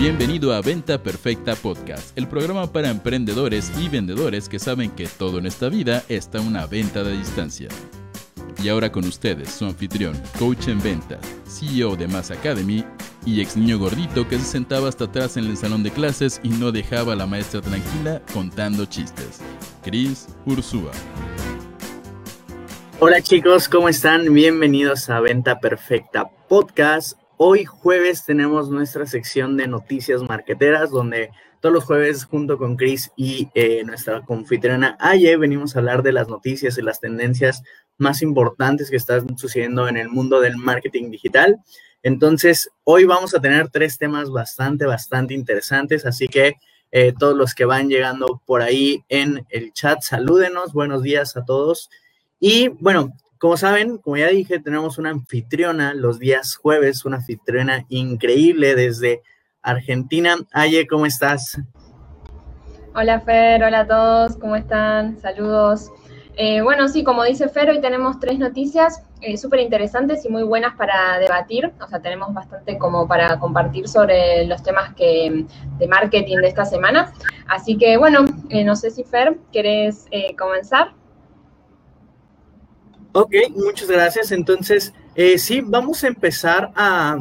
[0.00, 5.36] Bienvenido a Venta Perfecta Podcast, el programa para emprendedores y vendedores que saben que todo
[5.36, 7.68] en esta vida está una venta de distancia.
[8.64, 12.82] Y ahora con ustedes, su anfitrión, coach en ventas, CEO de Mass Academy
[13.26, 16.48] y ex niño gordito que se sentaba hasta atrás en el salón de clases y
[16.48, 19.42] no dejaba a la maestra tranquila contando chistes,
[19.84, 20.92] Chris Ursúa.
[23.00, 24.32] Hola chicos, ¿cómo están?
[24.32, 27.19] Bienvenidos a Venta Perfecta Podcast.
[27.42, 33.10] Hoy jueves tenemos nuestra sección de noticias marqueteras, donde todos los jueves junto con Chris
[33.16, 37.62] y eh, nuestra confitriona Aye venimos a hablar de las noticias y las tendencias
[37.96, 41.56] más importantes que están sucediendo en el mundo del marketing digital.
[42.02, 46.56] Entonces, hoy vamos a tener tres temas bastante, bastante interesantes, así que
[46.92, 51.46] eh, todos los que van llegando por ahí en el chat, salúdenos, buenos días a
[51.46, 51.88] todos.
[52.38, 57.86] Y bueno, como saben, como ya dije, tenemos una anfitriona los días jueves, una anfitriona
[57.88, 59.22] increíble desde
[59.62, 60.36] Argentina.
[60.52, 61.58] Aye, ¿cómo estás?
[62.94, 65.18] Hola Fer, hola a todos, ¿cómo están?
[65.20, 65.90] Saludos.
[66.36, 70.42] Eh, bueno, sí, como dice Fer, hoy tenemos tres noticias eh, súper interesantes y muy
[70.42, 71.72] buenas para debatir.
[71.80, 75.46] O sea, tenemos bastante como para compartir sobre los temas que,
[75.78, 77.10] de marketing de esta semana.
[77.48, 80.06] Así que, bueno, eh, no sé si Fer, ¿querés
[80.38, 80.92] comenzar?
[83.12, 84.30] Ok, muchas gracias.
[84.30, 87.18] Entonces, eh, sí, vamos a empezar a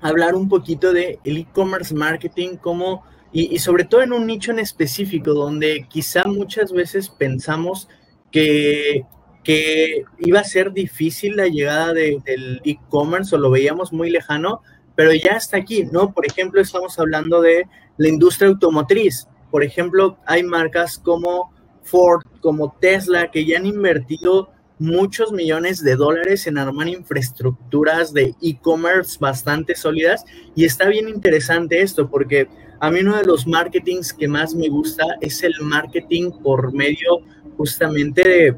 [0.00, 4.58] hablar un poquito de el e-commerce marketing, como, y, sobre todo en un nicho en
[4.58, 7.88] específico, donde quizá muchas veces pensamos
[8.32, 9.04] que,
[9.44, 14.60] que iba a ser difícil la llegada del e-commerce o lo veíamos muy lejano,
[14.96, 16.12] pero ya está aquí, ¿no?
[16.12, 19.28] Por ejemplo, estamos hablando de la industria automotriz.
[19.52, 21.52] Por ejemplo, hay marcas como
[21.84, 28.34] Ford, como Tesla, que ya han invertido muchos millones de dólares en armar infraestructuras de
[28.42, 30.24] e-commerce bastante sólidas
[30.54, 32.48] y está bien interesante esto porque
[32.80, 37.20] a mí uno de los marketings que más me gusta es el marketing por medio
[37.56, 38.54] justamente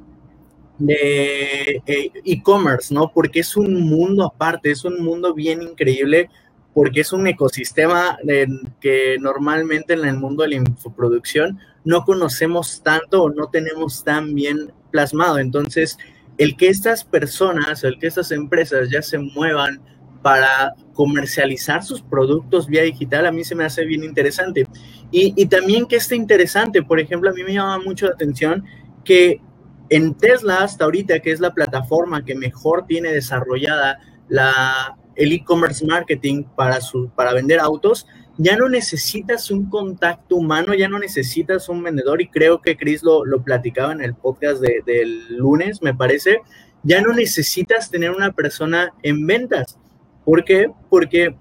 [0.79, 3.11] de eh, e-commerce, ¿no?
[3.13, 6.31] Porque es un mundo aparte, es un mundo bien increíble
[6.75, 8.19] porque es un ecosistema
[8.81, 14.35] que normalmente en el mundo de la infoproducción no conocemos tanto o no tenemos tan
[14.35, 15.39] bien plasmado.
[15.39, 15.99] Entonces,
[16.39, 19.81] el que estas personas, el que estas empresas ya se muevan
[20.23, 24.67] para comercializar sus productos vía digital, a mí se me hace bien interesante.
[25.11, 28.65] Y, también que esté interesante, por ejemplo, a mí me llama mucho la atención
[29.05, 29.41] que
[29.89, 35.87] en Tesla hasta ahorita, que es la plataforma que mejor tiene desarrollada la, el e-commerce
[35.87, 38.07] marketing para, su, para vender autos,
[38.39, 43.03] ya no necesitas un contacto humano, ya no necesitas un vendedor y creo que Chris
[43.03, 46.41] lo, lo platicaba en el podcast del lunes, me parece,
[46.85, 49.77] ya no necesitas tener una persona en ventas.
[50.25, 50.71] ¿Por qué?
[50.89, 51.37] Porque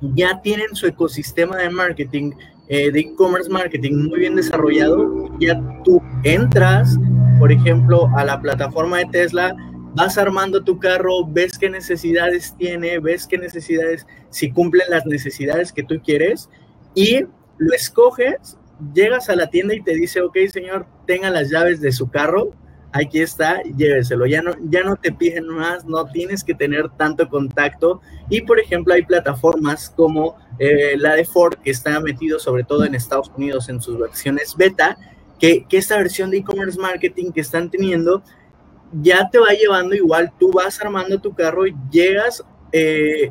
[0.00, 2.32] ya tienen su ecosistema de marketing,
[2.68, 5.30] eh, de e-commerce marketing muy bien desarrollado.
[5.38, 6.96] Ya tú entras,
[7.38, 9.54] por ejemplo, a la plataforma de Tesla,
[9.94, 15.72] vas armando tu carro, ves qué necesidades tiene, ves qué necesidades, si cumplen las necesidades
[15.72, 16.50] que tú quieres
[16.94, 17.20] y
[17.58, 18.58] lo escoges,
[18.92, 22.52] llegas a la tienda y te dice, ok señor, tenga las llaves de su carro,
[22.92, 27.28] aquí está, lléveselo, ya no, ya no te piden más, no tienes que tener tanto
[27.28, 32.64] contacto y por ejemplo hay plataformas como eh, la de Ford que está metido sobre
[32.64, 34.96] todo en Estados Unidos en sus versiones beta,
[35.38, 38.22] que, que esta versión de e-commerce marketing que están teniendo
[39.02, 43.30] ya te va llevando igual, tú vas armando tu carro, llegas eh,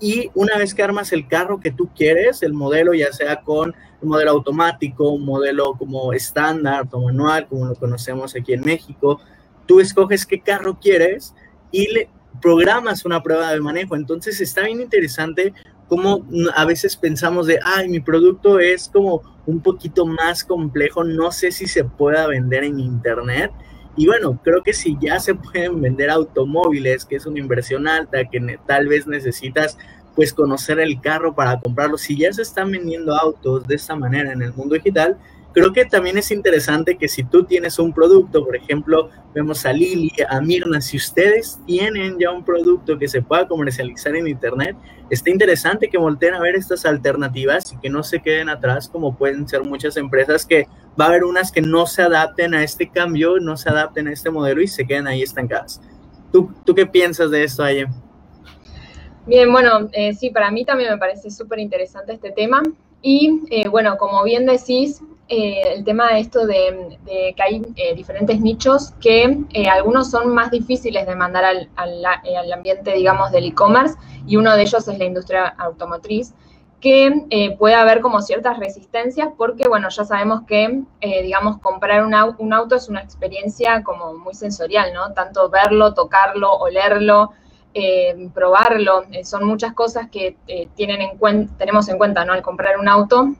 [0.00, 3.74] y una vez que armas el carro que tú quieres, el modelo ya sea con
[4.00, 9.20] un modelo automático, un modelo como estándar o manual, como lo conocemos aquí en México,
[9.66, 11.34] tú escoges qué carro quieres
[11.70, 12.10] y le
[12.42, 13.96] programas una prueba de manejo.
[13.96, 15.54] Entonces está bien interesante
[15.88, 21.32] cómo a veces pensamos de, ay, mi producto es como un poquito más complejo, no
[21.32, 23.50] sé si se pueda vender en internet
[23.96, 28.24] y bueno, creo que si ya se pueden vender automóviles, que es una inversión alta,
[28.26, 29.78] que tal vez necesitas
[30.14, 34.32] pues conocer el carro para comprarlo, si ya se están vendiendo autos de esta manera
[34.32, 35.18] en el mundo digital,
[35.56, 39.72] creo que también es interesante que si tú tienes un producto, por ejemplo, vemos a
[39.72, 44.76] Lili, a Mirna, si ustedes tienen ya un producto que se pueda comercializar en Internet,
[45.08, 49.16] está interesante que volteen a ver estas alternativas y que no se queden atrás como
[49.16, 50.66] pueden ser muchas empresas que
[51.00, 54.12] va a haber unas que no se adapten a este cambio, no se adapten a
[54.12, 55.80] este modelo y se queden ahí estancadas.
[56.30, 57.86] ¿Tú, tú qué piensas de esto, Aye?
[59.24, 62.62] Bien, bueno, eh, sí, para mí también me parece súper interesante este tema.
[63.00, 67.62] Y eh, bueno, como bien decís, eh, el tema de esto de, que hay
[67.94, 73.96] diferentes nichos que algunos son más difíciles de mandar al, al ambiente, digamos, del e-commerce
[74.26, 76.32] y uno de ellos es la industria automotriz
[76.80, 82.04] que eh, puede haber como ciertas resistencias porque, bueno, ya sabemos que, eh, digamos, comprar
[82.04, 85.12] un, auto es una experiencia como muy sensorial, ¿no?
[85.12, 87.32] Tanto verlo, tocarlo, olerlo,
[87.72, 90.36] eh, probarlo, son muchas cosas que
[90.74, 92.32] tienen en tenemos en cuenta, ¿no?
[92.32, 93.34] Al comprar un auto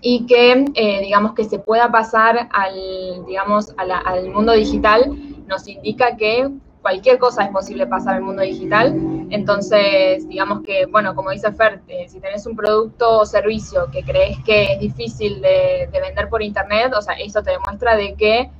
[0.00, 0.64] y que,
[1.02, 5.16] digamos, que se pueda pasar al, digamos, al mundo digital
[5.46, 6.50] nos indica que
[6.82, 8.94] cualquier cosa es posible pasar al mundo digital.
[9.30, 14.02] Entonces, digamos que, bueno, como dice Fer, eh, si tenés un producto o servicio que
[14.02, 18.50] crees que es difícil de, vender por internet, o sea, eso te demuestra de que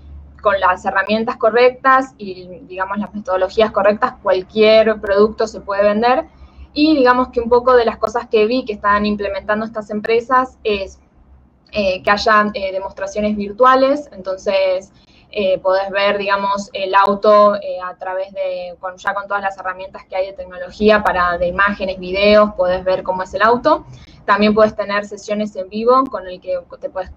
[0.42, 6.26] con las herramientas correctas y, digamos, las metodologías correctas, cualquier producto se puede vender.
[6.72, 10.58] Y digamos que un poco de las cosas que vi que están implementando estas empresas
[10.62, 11.00] es
[11.72, 14.92] eh, que haya eh, demostraciones virtuales, entonces
[15.30, 20.06] eh, podés ver, digamos, el auto eh, a través de, ya con todas las herramientas
[20.08, 23.84] que hay de tecnología para de imágenes, videos, podés ver cómo es el auto.
[24.24, 27.10] También puedes tener sesiones en vivo con el que te puedes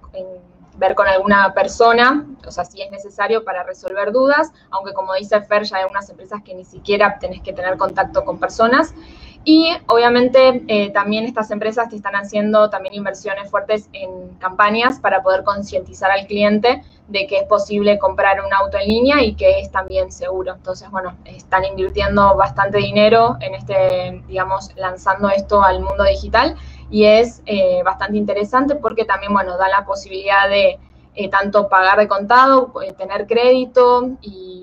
[0.75, 5.41] ver con alguna persona, o sea, si es necesario para resolver dudas, aunque como dice
[5.41, 8.93] Fer, ya hay algunas empresas que ni siquiera tenés que tener contacto con personas.
[9.43, 15.23] Y obviamente eh, también estas empresas te están haciendo también inversiones fuertes en campañas para
[15.23, 19.59] poder concientizar al cliente de que es posible comprar un auto en línea y que
[19.59, 20.53] es también seguro.
[20.53, 26.55] Entonces, bueno, están invirtiendo bastante dinero en este, digamos, lanzando esto al mundo digital
[26.91, 30.79] y es eh, bastante interesante porque también, bueno, da la posibilidad de
[31.13, 34.59] eh, tanto pagar de contado, eh, tener crédito y,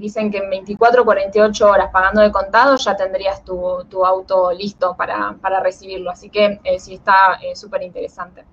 [0.00, 4.96] dicen que en 24 48 horas pagando de contado ya tendrías tu, tu auto listo
[4.96, 6.10] para, para, recibirlo.
[6.10, 8.44] Así que sí está súper interesante.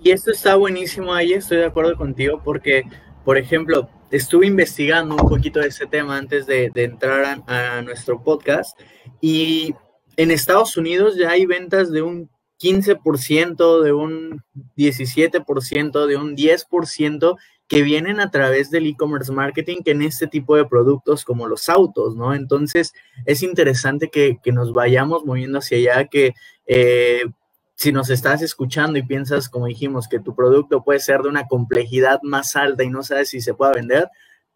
[0.00, 2.84] Y esto está buenísimo ahí, estoy de acuerdo contigo porque,
[3.24, 8.78] por ejemplo, estuve investigando un poquito de ese tema antes de, entrar a, nuestro podcast
[9.20, 9.74] y
[10.16, 12.30] en Estados Unidos ya hay ventas de un
[12.60, 14.42] 15%, de un
[14.76, 17.36] 17%, de un 10%
[17.68, 21.68] que vienen a través del e-commerce marketing que en este tipo de productos como los
[21.68, 22.34] autos, ¿no?
[22.34, 22.92] Entonces
[23.24, 26.34] es interesante que, nos vayamos moviendo hacia allá, que
[26.66, 27.24] eh,
[27.74, 31.46] si nos estás escuchando y piensas, como dijimos, que tu producto puede ser de una
[31.46, 34.08] complejidad más alta y no sabes si se puede vender,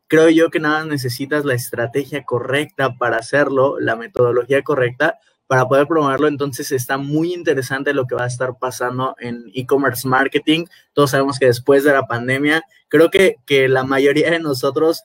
[0.06, 5.18] creo yo que nada necesitas la estrategia correcta para hacerlo, la metodología correcta
[5.50, 6.28] para poder promoverlo.
[6.28, 10.66] Entonces está muy interesante lo que va a estar pasando en e-commerce marketing.
[10.92, 15.02] Todos sabemos que después de la pandemia, creo que, que la mayoría de nosotros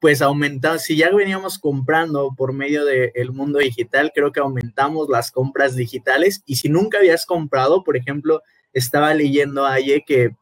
[0.00, 5.30] pues aumentamos, si ya veníamos comprando por medio del mundo digital, creo que aumentamos las
[5.30, 8.42] compras digitales y si nunca habías comprado, por ejemplo,
[8.72, 10.34] estaba leyendo ayer que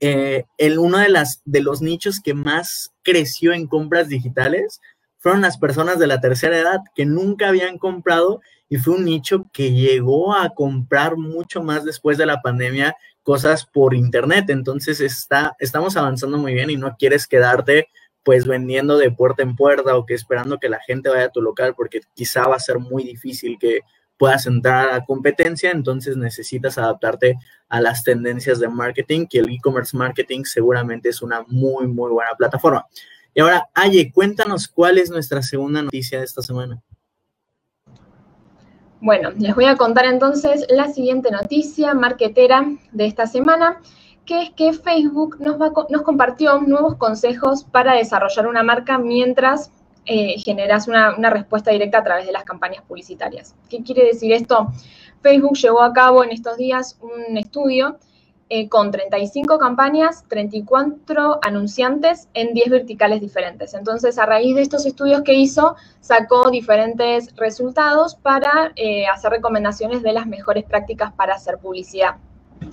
[0.00, 4.82] eh, el, uno de, las, de los nichos que más creció en compras digitales
[5.16, 9.46] fueron las personas de la tercera edad que nunca habían comprado y fue un nicho
[9.52, 14.50] que llegó a comprar mucho más después de la pandemia cosas por internet.
[14.50, 17.88] Entonces está, estamos avanzando muy bien y no quieres quedarte
[18.24, 21.40] pues vendiendo de puerta en puerta o que esperando que la gente vaya a tu
[21.40, 23.80] local porque quizá va a ser muy difícil que
[24.18, 27.36] puedas entrar a la competencia, entonces necesitas adaptarte
[27.68, 32.32] a las tendencias de marketing, que el e-commerce marketing seguramente es una muy, muy buena
[32.36, 32.86] plataforma.
[33.34, 36.82] Y ahora, Aye, cuéntanos cuál es nuestra segunda noticia de esta semana.
[39.00, 43.80] Bueno, les voy a contar entonces la siguiente noticia marketera de esta semana
[44.24, 45.56] que es que Facebook nos,
[45.88, 49.70] nos compartió nuevos consejos para desarrollar una marca mientras
[50.04, 53.54] eh, generas una, respuesta directa a través de las campañas publicitarias.
[53.68, 54.68] ¿Qué quiere decir esto?
[55.20, 57.98] Facebook llevó a cabo en estos días un estudio
[58.48, 63.74] eh, con 35 campañas, 34 anunciantes en 10 verticales diferentes.
[63.74, 70.00] Entonces, a raíz de estos estudios que hizo, sacó diferentes resultados para eh, hacer recomendaciones
[70.04, 72.18] de las mejores prácticas para hacer publicidad.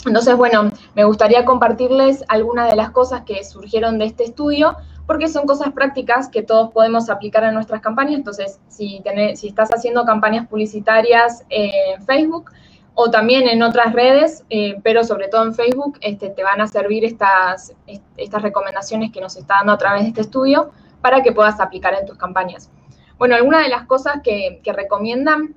[0.06, 4.78] Entonces, bueno, me gustaría compartirles algunas de las cosas que surgieron de este estudio,
[5.08, 8.14] porque son cosas prácticas que todos podemos aplicar en nuestras campañas.
[8.14, 9.02] Entonces, si,
[9.34, 12.52] si estás haciendo campañas publicitarias en Facebook
[12.96, 16.68] o también en otras redes, eh, pero sobre todo en Facebook, este, te van a
[16.68, 17.74] servir estas,
[18.18, 20.72] estas recomendaciones que nos está dando a través de este estudio
[21.02, 22.70] para que puedas aplicar en tus campañas.
[23.18, 25.56] Bueno, algunas de las cosas que, que recomiendan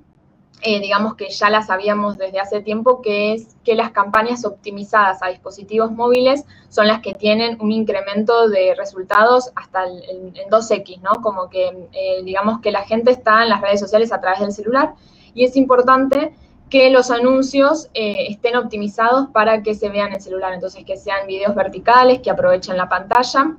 [0.62, 5.22] eh, digamos que ya la sabíamos desde hace tiempo, que es que las campañas optimizadas
[5.22, 11.20] a dispositivos móviles son las que tienen un incremento de resultados hasta el, 2X, ¿no?
[11.22, 14.52] Como que eh, digamos que la gente está en las redes sociales a través del
[14.52, 14.94] celular
[15.34, 16.34] y es importante
[16.70, 20.96] que los anuncios eh, estén optimizados para que se vean en el celular, entonces que
[20.96, 23.56] sean videos verticales, que aprovechen la pantalla,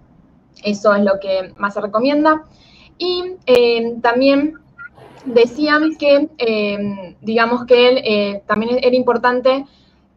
[0.64, 2.44] eso es lo que más se recomienda.
[2.98, 3.36] Y
[4.02, 4.56] también
[5.34, 9.66] decían que, eh, digamos que eh, también era importante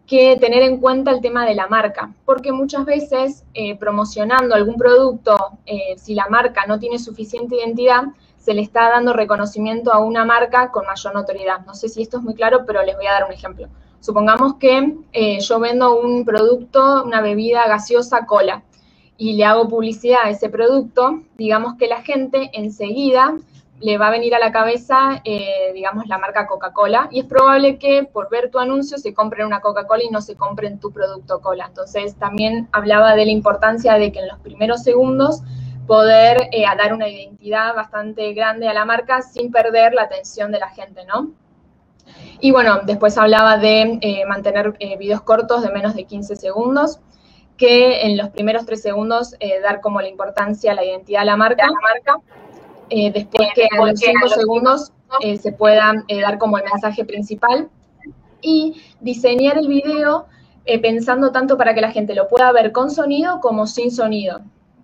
[0.06, 4.74] que tener en cuenta el tema de la marca, porque muchas veces eh, promocionando algún
[4.74, 5.36] producto,
[5.96, 8.04] si la marca no tiene suficiente identidad,
[8.40, 11.60] se le está dando reconocimiento a una marca con mayor notoriedad.
[11.66, 13.68] No sé si esto es muy claro, pero les voy a dar un ejemplo.
[14.00, 14.96] Supongamos que
[15.40, 18.64] yo vendo un producto, una bebida gaseosa cola,
[19.20, 23.36] y le hago publicidad a ese producto, digamos que la gente enseguida
[23.78, 27.78] le va a venir a la cabeza, eh, digamos, la marca Coca-Cola y es probable
[27.78, 31.40] que por ver tu anuncio se compren una Coca-Cola y no se compren tu producto
[31.42, 31.66] cola.
[31.68, 35.42] Entonces, también hablaba de la importancia de que en los primeros segundos
[35.94, 40.58] poder eh, dar una identidad bastante grande a la marca sin perder la atención de
[40.58, 41.32] la gente, ¿no?
[42.40, 47.00] Y bueno, después hablaba de eh, mantener videos cortos de menos de 15 segundos,
[47.56, 51.66] que en los primeros tres segundos dar como la importancia, la identidad a la marca,
[51.66, 52.20] la marca
[52.90, 57.04] eh, después que en los cinco segundos eh, se pueda eh, dar como el mensaje
[57.04, 57.70] principal
[58.42, 60.26] y diseñar el video
[60.82, 64.40] pensando tanto para que la gente lo pueda ver con sonido como sin sonido.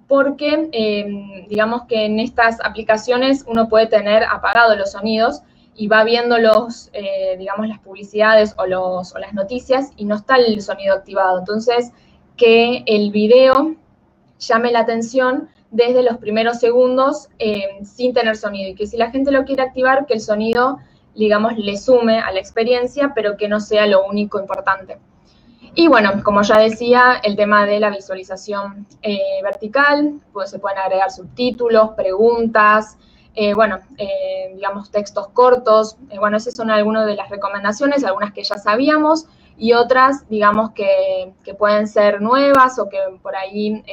[0.09, 5.43] Porque em, digamos que en estas aplicaciones uno puede tener apagados los sonidos
[5.75, 6.91] y va viendo los,
[7.39, 11.39] digamos, las publicidades o, los, o las noticias y no está el sonido activado.
[11.39, 11.93] Entonces,
[12.37, 13.75] que el video
[14.39, 19.11] llame la atención desde los primeros segundos eh, sin tener sonido y que si la
[19.11, 20.79] gente lo quiere activar, que el sonido,
[21.15, 24.99] digamos, le sume a la experiencia, pero que no sea lo único importante.
[25.77, 30.79] Y bueno, como ya decía, el tema de la visualización eh, vertical, pues se pueden
[30.79, 32.97] agregar subtítulos, preguntas,
[33.35, 33.79] eh, bueno,
[34.55, 35.97] digamos, textos cortos.
[36.19, 39.27] bueno, esas son algunas de las recomendaciones, algunas que ya sabíamos
[39.59, 43.85] y otras, digamos, que, que pueden ser nuevas o que por ahí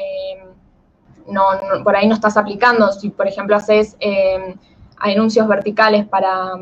[1.27, 1.43] no,
[1.83, 2.91] por ahí no estás aplicando.
[2.91, 4.55] Si, por ejemplo, haces eh,
[4.97, 6.53] anuncios verticales para,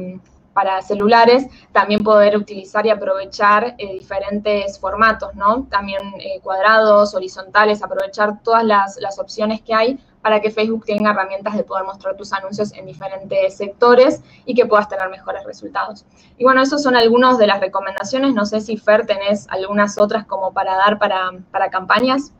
[0.53, 5.67] para, celulares, también poder utilizar y aprovechar eh, diferentes formatos, ¿no?
[5.69, 11.11] También eh, cuadrados, horizontales, aprovechar todas las, las, opciones que hay para que Facebook tenga
[11.11, 16.05] herramientas de poder mostrar tus anuncios en diferentes sectores y que puedas tener mejores resultados.
[16.37, 18.33] Y bueno, esos son algunas de las recomendaciones.
[18.33, 22.33] No sé si, Fer, tenés algunas otras como para dar para, para campañas.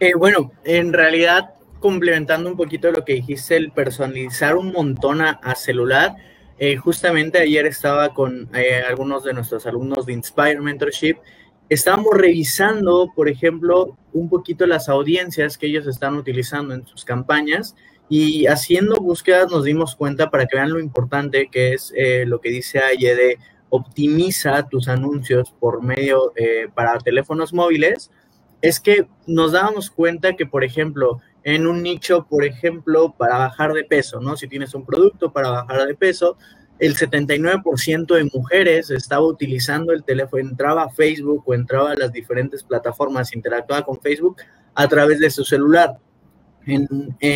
[0.00, 5.54] Eh, bueno, en realidad, complementando un poquito lo que dijiste, el personalizar un montón a,
[5.56, 6.16] celular.
[6.58, 11.16] Eh, justamente ayer estaba con eh, algunos de nuestros alumnos de Inspire Mentorship.
[11.68, 17.76] Estábamos revisando, por ejemplo, un poquito las audiencias que ellos están utilizando en sus campañas
[18.08, 21.92] y haciendo búsquedas nos dimos cuenta para que vean lo importante que es
[22.24, 23.38] lo que dice Aye de
[23.68, 26.32] optimiza tus anuncios por medio
[26.74, 28.10] para teléfonos móviles
[28.62, 31.20] es que nos dábamos cuenta que, por ejemplo,
[31.54, 34.36] en un nicho, por ejemplo, para bajar de peso, ¿no?
[34.36, 36.36] Si tienes un producto para bajar de peso,
[36.78, 42.12] el 79% de mujeres estaba utilizando el teléfono, entraba a Facebook o entraba a las
[42.12, 44.36] diferentes plataformas, interactuaba con Facebook
[44.74, 45.96] a través de su celular.
[46.66, 46.86] En,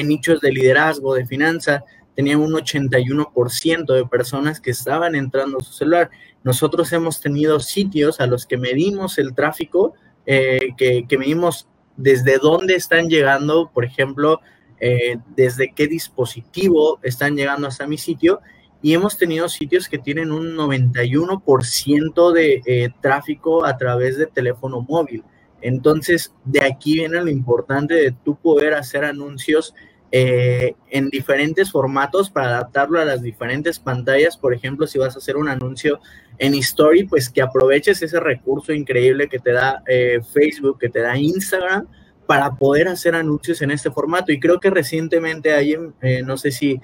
[0.07, 1.83] nichos de liderazgo, de finanza,
[2.15, 6.11] tenía un 81% de personas que estaban entrando a su celular.
[6.45, 9.95] Nosotros hemos tenido sitios a los que medimos el tráfico
[10.27, 14.41] eh, que, medimos desde dónde están llegando, por ejemplo,
[14.81, 18.41] eh, desde qué dispositivo están llegando hasta mi sitio.
[18.81, 24.81] Y hemos tenido sitios que tienen un 91% de eh, tráfico a través de teléfono
[24.81, 25.23] móvil.
[25.61, 29.73] Entonces, de aquí viene lo importante de tú poder hacer anuncios
[30.15, 34.37] eh, en diferentes formatos para adaptarlo a las diferentes pantallas.
[34.37, 36.01] Por ejemplo, si vas a hacer un anuncio
[36.37, 41.01] en Story, pues que aproveches ese recurso increíble que te da eh, Facebook, que te
[41.01, 41.89] da Instagram,
[42.27, 44.33] para poder hacer anuncios en este formato.
[44.33, 46.79] Y creo que recientemente alguien, eh, no sé si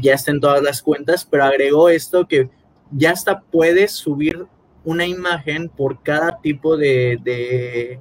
[0.00, 2.48] ya está en todas las cuentas, pero agregó esto que
[2.92, 4.46] ya hasta puedes subir
[4.84, 7.98] una imagen por cada tipo de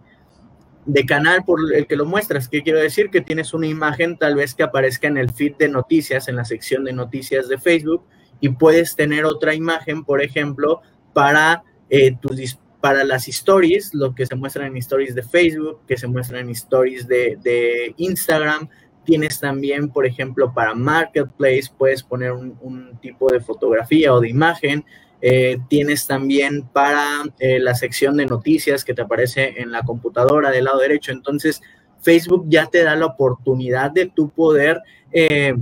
[1.07, 2.47] canal por el que lo muestras.
[2.47, 3.09] ¿Qué quiero decir?
[3.09, 6.45] Que tienes una imagen tal vez que aparezca en el feed de noticias, en la
[6.45, 8.03] sección de noticias de Facebook,
[8.39, 10.81] y puedes tener otra imagen, por ejemplo,
[11.13, 15.97] para, eh, tus, para las stories, lo que se muestra en stories de Facebook, que
[15.97, 18.67] se muestra en stories de, de Instagram.
[19.05, 24.85] Tienes también, por ejemplo, para Marketplace, puedes poner un tipo de fotografía o de imagen.
[25.21, 30.49] Eh, tienes también para eh, la sección de noticias que te aparece en la computadora
[30.49, 31.11] del lado derecho.
[31.11, 31.61] Entonces,
[32.01, 35.55] Facebook ya te da la oportunidad de tu poder eh,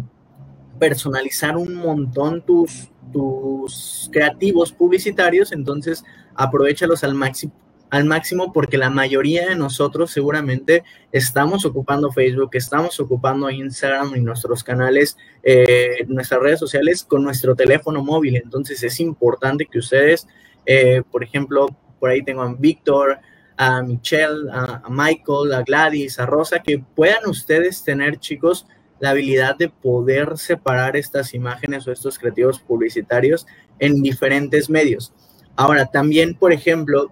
[0.79, 5.51] personalizar un montón tus, tus creativos publicitarios.
[5.51, 6.03] Entonces,
[6.35, 7.53] aprovechalos al máximo
[7.89, 14.22] al máximo porque la mayoría de nosotros seguramente estamos ocupando Facebook, estamos ocupando Instagram y
[14.22, 18.36] nuestros canales, eh, nuestras redes sociales con nuestro teléfono móvil.
[18.36, 20.27] Entonces es importante que ustedes,
[20.65, 21.67] eh, por ejemplo,
[22.00, 23.19] por ahí tengo a Víctor,
[23.58, 28.65] a Michelle, a, Michael, a Gladys, a Rosa, que puedan ustedes tener, chicos,
[29.00, 33.48] la habilidad de poder separar estas imágenes o estos creativos publicitarios
[33.79, 35.13] en diferentes medios.
[35.55, 37.12] Ahora, también, por ejemplo,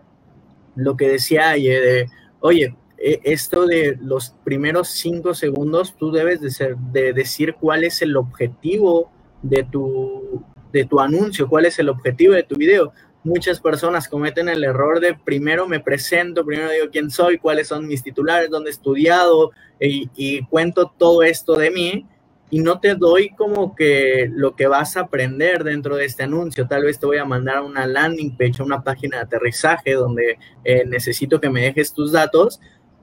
[0.78, 6.40] lo que decía ayer de, oye, e, esto de los primeros cinco segundos, tú debes
[6.40, 12.34] de, decir cuál es el objetivo de tu, de tu anuncio, cuál es el objetivo
[12.34, 12.94] de tu video.
[13.24, 17.86] Muchas personas cometen el error de primero me presento, primero digo quién soy, cuáles son
[17.86, 22.06] mis titulares, dónde he estudiado y, y cuento todo esto de mí
[22.50, 26.68] y no te doy como que lo que vas a aprender dentro de este anuncio.
[26.68, 30.86] Tal vez te voy a mandar una landing page, una página de aterrizaje donde eh,
[30.86, 32.62] necesito que me dejes tus datos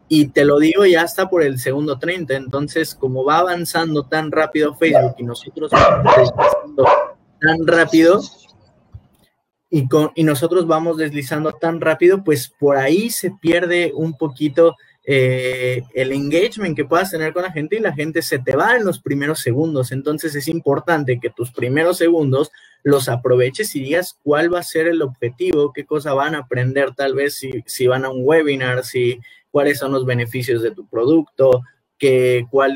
[0.09, 2.35] y te lo digo ya hasta por el segundo 30.
[2.35, 8.23] Entonces, como va avanzando tan rápido Facebook y nosotros tan rápido
[9.69, 14.77] y, con, y nosotros vamos deslizando tan rápido, pues por ahí se pierde un poquito
[15.07, 18.77] eh, el engagement que puedas tener con la gente y la gente se te va
[18.77, 19.93] en los primeros segundos.
[19.93, 22.51] Entonces es importante que tus primeros segundos
[22.83, 26.95] los aproveches y digas cuál va a ser el objetivo, qué cosa van a aprender
[26.95, 29.21] tal vez si, si van a un webinar, si
[29.51, 31.63] cuáles son los beneficios de tu producto,
[31.99, 32.75] qué, cuál,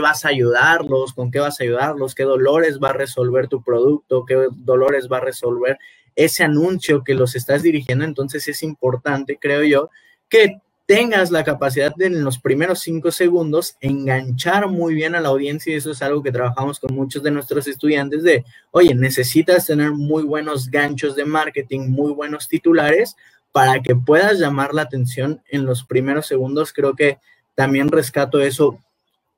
[0.00, 4.24] vas a ayudarlos, con qué vas a ayudarlos, qué dolores va a resolver tu producto,
[4.24, 5.78] qué dolores va a resolver
[6.16, 8.04] ese anuncio que los estás dirigiendo.
[8.04, 9.90] Entonces es importante, creo yo,
[10.28, 10.58] que
[10.90, 15.72] tengas la capacidad de en los primeros cinco segundos enganchar muy bien a la audiencia
[15.72, 19.92] y eso es algo que trabajamos con muchos de nuestros estudiantes de, oye, necesitas tener
[19.92, 23.14] muy buenos ganchos de marketing, muy buenos titulares
[23.52, 26.72] para que puedas llamar la atención en los primeros segundos.
[26.72, 27.18] Creo que
[27.54, 28.76] también rescato eso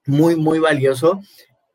[0.07, 1.21] muy, muy valioso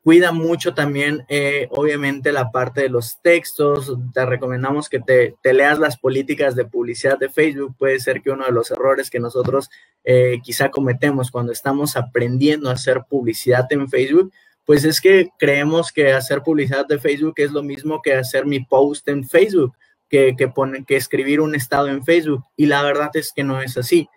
[0.02, 3.94] Cuida mucho también, eh, obviamente, la parte de los textos.
[4.14, 7.74] Te recomendamos que te, leas las políticas de publicidad de Facebook.
[7.76, 9.68] Puede ser que uno de los errores que nosotros
[10.04, 14.32] eh, quizá cometemos cuando estamos aprendiendo a hacer publicidad en Facebook,
[14.64, 18.60] pues es que creemos que hacer publicidad de Facebook es lo mismo que hacer mi
[18.60, 19.74] post en Facebook,
[20.08, 20.50] que, que,
[20.86, 22.44] que escribir un estado en Facebook.
[22.56, 24.08] Y la verdad es que no es así.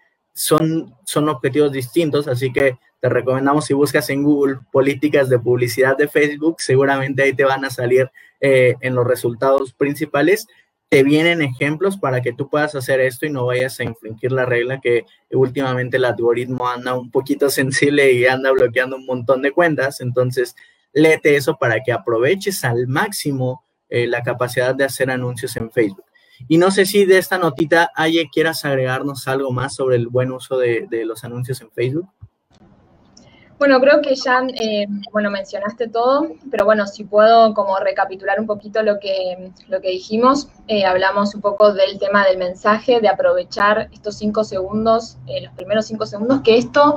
[0.43, 5.95] Son, son objetivos distintos, así que te recomendamos si buscas en Google políticas de publicidad
[5.95, 10.47] de Facebook, seguramente ahí te van a salir eh, en los resultados principales.
[10.89, 14.47] Te vienen ejemplos para que tú puedas hacer esto y no vayas a infringir la
[14.47, 19.51] regla que últimamente el algoritmo anda un poquito sensible y anda bloqueando un montón de
[19.51, 20.01] cuentas.
[20.01, 20.55] Entonces,
[20.91, 26.05] léete eso para que aproveches al máximo eh, la capacidad de hacer anuncios en Facebook.
[26.47, 30.31] Y no sé si de esta notita, Aye, quieras agregarnos algo más sobre el buen
[30.31, 32.07] uso de los anuncios en Facebook.
[33.61, 38.47] Bueno, creo que ya, eh, bueno, mencionaste todo, pero bueno, si puedo como recapitular un
[38.47, 43.07] poquito lo que, lo que dijimos, eh, hablamos un poco del tema del mensaje, de
[43.07, 46.95] aprovechar estos cinco segundos, eh, los primeros cinco segundos, que esto,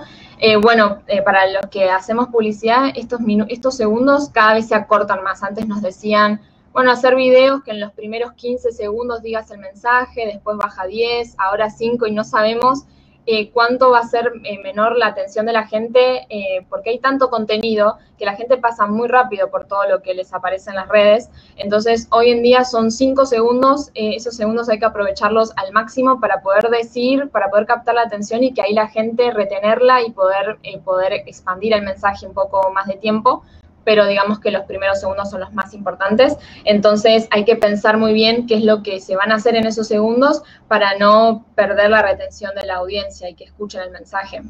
[0.63, 5.43] bueno, para los que hacemos publicidad, estos, estos segundos cada vez se acortan más.
[5.43, 6.41] Antes nos decían,
[6.75, 11.37] bueno, hacer videos que en los primeros 15 segundos digas el mensaje, después baja 10,
[11.39, 12.85] ahora 5 y no sabemos
[13.27, 16.99] eh, cuánto va a ser eh, menor la atención de la gente, eh, porque hay
[16.99, 20.77] tanto contenido que la gente pasa muy rápido por todo lo que les aparece en
[20.77, 21.31] las redes.
[21.57, 26.43] Entonces, hoy en día son cinco segundos, esos segundos hay que aprovecharlos al máximo para
[26.43, 30.59] poder decir, para poder captar la atención y que ahí la gente retenerla y poder,
[30.85, 33.45] poder expandir el mensaje un poco más de tiempo
[33.85, 36.37] pero digamos que los primeros segundos son los más importantes.
[36.65, 39.67] Entonces hay que pensar muy bien qué es lo que se van a hacer en
[39.67, 44.43] esos segundos para no perder la retención de la audiencia y que escuchen el mensaje.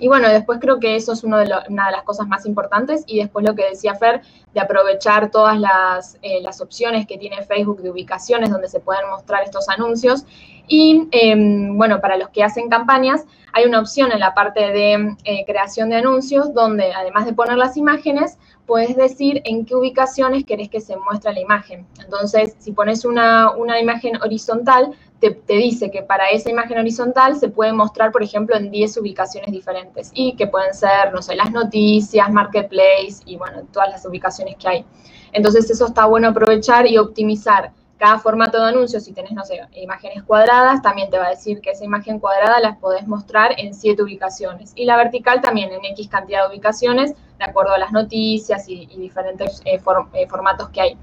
[0.00, 3.04] Y bueno, después creo que eso es una de las cosas más importantes.
[3.06, 4.22] Y después lo que decía Fer,
[4.54, 9.08] de aprovechar todas las, eh, las opciones que tiene Facebook de ubicaciones donde se pueden
[9.08, 10.24] mostrar estos anuncios.
[10.66, 15.16] Y em, bueno, para los que hacen campañas, hay una opción en la parte de
[15.24, 20.44] eh, creación de anuncios donde además de poner las imágenes, puedes decir en qué ubicaciones
[20.44, 21.86] querés que se muestre la imagen.
[22.04, 27.48] Entonces, si pones una, una imagen horizontal, te, dice que para esa imagen horizontal se
[27.48, 31.50] puede mostrar, por ejemplo, en 10 ubicaciones diferentes y que pueden ser, no sé, las
[31.50, 34.84] noticias, marketplace y, bueno, todas las ubicaciones que hay.
[35.32, 39.60] Entonces, eso está bueno aprovechar y optimizar cada formato de anuncio, si tenés, no sé,
[39.74, 43.74] imágenes cuadradas, también te va a decir que esa imagen cuadrada las podés mostrar en
[43.74, 44.72] siete ubicaciones.
[44.76, 48.86] Y la vertical también en X cantidad de ubicaciones, de acuerdo a las noticias y,
[48.86, 49.80] diferentes eh,
[50.14, 50.98] eh, formatos que hay.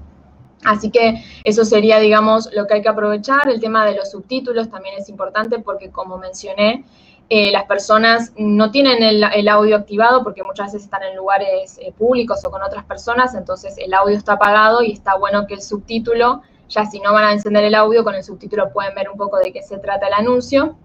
[0.64, 3.48] Así que eso sería, digamos, lo que hay que aprovechar.
[3.48, 6.84] El tema de los subtítulos también es importante porque, como mencioné,
[7.28, 11.92] eh, las personas no tienen el, audio activado porque muchas veces están en lugares eh,
[11.92, 15.62] públicos o con otras personas, entonces el audio está apagado y está bueno que el
[15.62, 19.16] subtítulo, ya si no van a encender el audio, con el subtítulo pueden ver un
[19.16, 20.76] poco de qué se trata el anuncio.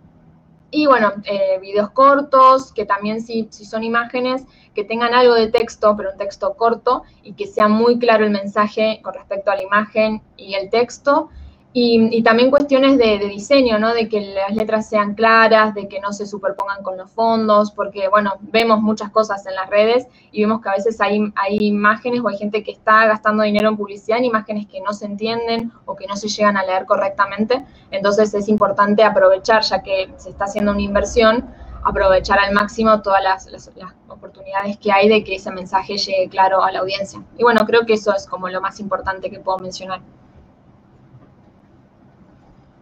[0.72, 5.50] Y bueno, eh, videos cortos, que también si, si son imágenes, que tengan algo de
[5.50, 9.56] texto, pero un texto corto, y que sea muy claro el mensaje con respecto a
[9.58, 11.30] la imagen y el texto.
[11.74, 13.94] Y, también cuestiones de, diseño, ¿no?
[13.94, 18.10] De que las letras sean claras, de que no se superpongan con los fondos, porque,
[18.10, 22.20] bueno, vemos muchas cosas en las redes y vemos que a veces hay, hay imágenes
[22.22, 25.72] o hay gente que está gastando dinero en publicidad en imágenes que no se entienden
[25.86, 27.66] o que no se llegan a leer correctamente.
[27.90, 31.46] Entonces es importante aprovechar, ya que se está haciendo una inversión,
[31.84, 33.72] aprovechar al máximo todas las, las,
[34.08, 37.24] oportunidades que hay de que ese mensaje llegue claro a la audiencia.
[37.38, 40.02] Y bueno, creo que eso es como lo más importante que puedo mencionar.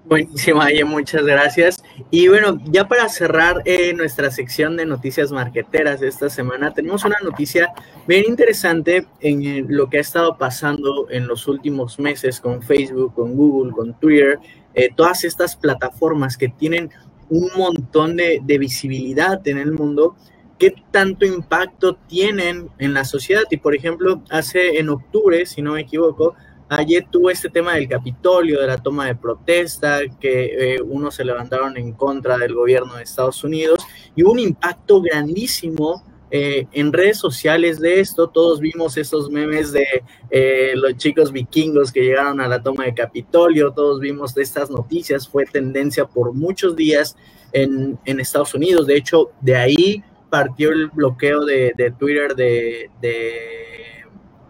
[0.09, 1.83] Buenísimo, Aye, muchas gracias.
[2.09, 7.05] Y bueno, ya para cerrar eh, nuestra sección de noticias marqueteras de esta semana, tenemos
[7.05, 7.71] una noticia
[8.07, 13.13] bien interesante en eh, lo que ha estado pasando en los últimos meses con Facebook,
[13.13, 14.39] con Google, con Twitter,
[14.73, 16.89] eh, todas estas plataformas que tienen
[17.29, 20.15] un montón de, de visibilidad en el mundo
[20.57, 23.43] qué tanto impacto tienen en la sociedad.
[23.51, 26.35] Y por ejemplo, hace en octubre, si no me equivoco,
[26.71, 31.25] Ayer tuvo este tema del Capitolio, de la toma de protesta, que eh, unos se
[31.25, 33.83] levantaron en contra del gobierno de Estados Unidos
[34.15, 38.29] y hubo un impacto grandísimo eh, en redes sociales de esto.
[38.29, 39.87] Todos vimos esos memes de
[40.29, 44.69] eh, los chicos vikingos que llegaron a la toma de Capitolio, todos vimos de estas
[44.69, 47.17] noticias, fue tendencia por muchos días
[47.51, 48.85] en, Estados Unidos.
[48.85, 52.91] De hecho, de ahí partió el bloqueo de, Twitter de,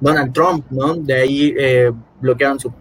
[0.01, 0.95] Donald Trump, ¿no?
[0.95, 1.55] De ahí
[2.21, 2.73] bloquearon su,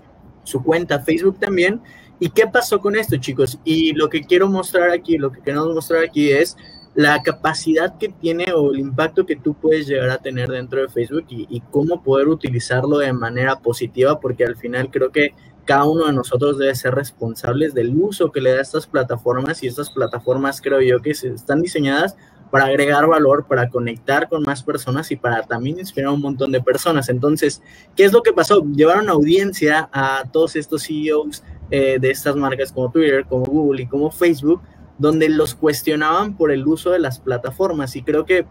[0.45, 1.81] su cuenta, Facebook también.
[2.21, 3.59] ¿Y qué pasó con esto, chicos?
[3.65, 6.57] Y lo que quiero mostrar aquí, lo que queremos mostrar aquí es
[6.95, 10.89] la capacidad que tiene o el impacto que tú puedes llegar a tener dentro de
[10.89, 15.33] Facebook y, y, cómo poder utilizarlo de manera positiva, porque al final creo que
[15.65, 19.63] cada uno de nosotros debe ser responsables del uso que le da a estas plataformas
[19.63, 22.17] y estas plataformas creo yo que están diseñadas
[22.51, 26.53] para agregar valor, para conectar con más personas y para también inspirar a un montón
[26.53, 27.09] de personas.
[27.09, 27.63] Entonces,
[27.97, 28.65] ¿qué es lo que pasó?
[28.75, 33.87] Llevaron audiencia a todos estos CEOs eh, de estas marcas como Twitter, como Google y
[33.87, 34.63] como Facebook,
[34.99, 37.95] donde los cuestionaban por el uso de las plataformas.
[37.97, 38.47] Y creo que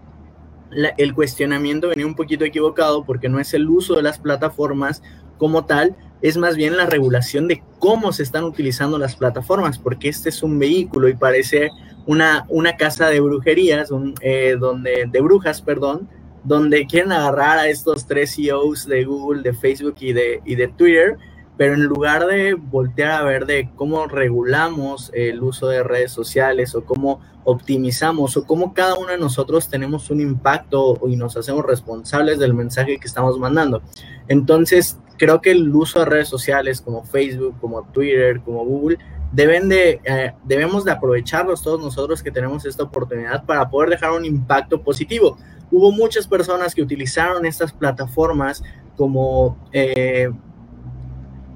[0.97, 5.01] el cuestionamiento venía un poquito equivocado porque no es el uso de las plataformas
[5.38, 10.10] como tal, es más bien la regulación de cómo se están utilizando las plataformas, porque
[10.10, 11.69] este es un vehículo y parece
[12.07, 13.89] una, una casa de brujerías,
[14.21, 16.09] eh, donde, de brujas, perdón,
[16.43, 20.69] donde quieren agarrar a estos tres CEOs de Google, de Facebook y de, y de
[20.69, 21.17] Twitter,
[21.57, 26.75] pero en lugar de voltear a ver de cómo regulamos el uso de redes sociales
[26.75, 31.65] o cómo optimizamos o cómo cada uno de nosotros tenemos un impacto y nos hacemos
[31.65, 33.81] responsables del mensaje que estamos mandando.
[34.27, 38.99] Entonces, creo que el uso de redes sociales como Facebook, como Twitter, como Google,
[39.31, 44.11] deben de, eh, debemos de aprovecharlos todos nosotros que tenemos esta oportunidad para poder dejar
[44.11, 45.37] un impacto positivo.
[45.71, 48.63] Hubo muchas personas que utilizaron estas plataformas
[48.95, 50.29] como eh,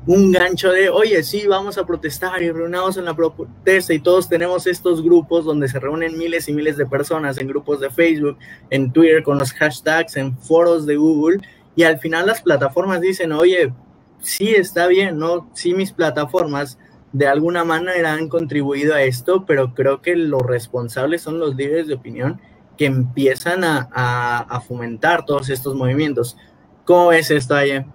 [0.07, 4.27] un gancho de, oye, sí, vamos a protestar y reunamos en la protesta y todos
[4.27, 8.37] tenemos estos grupos donde se reúnen miles y miles de personas en grupos de Facebook,
[8.69, 11.41] en Twitter con los hashtags, en foros de Google
[11.75, 13.71] y al final las plataformas dicen, oye,
[14.19, 15.49] sí está bien, ¿no?
[15.53, 16.77] Sí mis plataformas
[17.13, 21.87] de alguna manera han contribuido a esto, pero creo que los responsables son los líderes
[21.87, 22.39] de opinión
[22.77, 26.37] que empiezan a, fomentar todos estos movimientos.
[26.85, 27.85] ¿Cómo ves esto, Aye?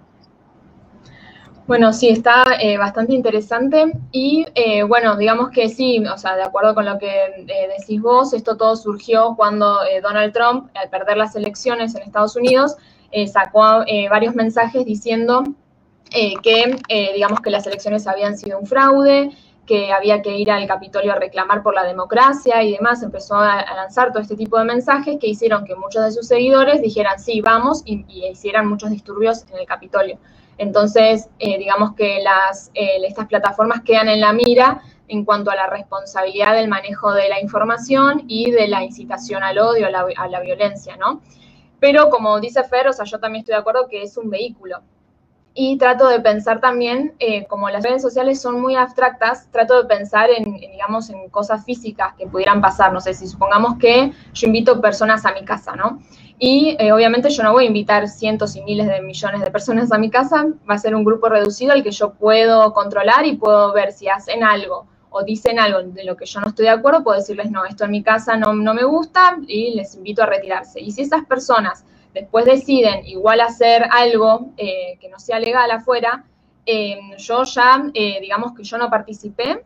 [1.65, 6.43] Bueno, sí, está eh, bastante interesante y eh, bueno, digamos que sí, o sea, de
[6.43, 11.17] acuerdo con lo que eh, decís vos, esto todo surgió cuando Donald Trump, al perder
[11.17, 12.77] las elecciones en Estados Unidos,
[13.33, 15.43] sacó varios mensajes diciendo
[16.11, 19.31] eh, que eh, digamos que las elecciones habían sido un fraude,
[19.65, 23.65] que había que ir al Capitolio a reclamar por la democracia y demás, empezó a,
[23.75, 27.41] lanzar todo este tipo de mensajes que hicieron que muchos de sus seguidores dijeran sí,
[27.41, 30.17] vamos, y, hicieran muchos disturbios en el Capitolio.
[30.57, 35.67] Entonces, eh, digamos que las, estas plataformas quedan en la mira en cuanto a la
[35.67, 40.27] responsabilidad del manejo de la información y de la incitación al odio, a la, a
[40.27, 41.21] la violencia, ¿no?
[41.79, 44.81] Pero como dice Fer, o sea, yo también estoy de acuerdo que es un vehículo
[45.59, 49.87] y trato de pensar también, eh, como las redes sociales son muy abstractas, trato de
[49.87, 52.93] pensar en, digamos, en cosas físicas que pudieran pasar.
[52.93, 55.99] No sé, si supongamos que yo invito personas a mi casa, ¿no?
[56.37, 59.91] Y eh, obviamente yo no voy a invitar cientos y miles de millones de personas
[59.91, 63.35] a mi casa, va a ser un grupo reducido al que yo puedo controlar y
[63.35, 66.71] puedo ver si hacen algo o dicen algo de lo que yo no estoy de
[66.71, 70.21] acuerdo, puedo decirles, no, esto en mi casa no, no me gusta y les invito
[70.21, 70.79] a retirarse.
[70.79, 71.83] Y si esas personas
[72.21, 76.25] después deciden igual hacer algo eh, que no sea legal afuera,
[76.65, 79.63] eh, yo ya, digamos que yo no participé